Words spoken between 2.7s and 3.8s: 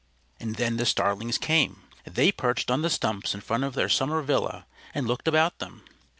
on the stumps in front of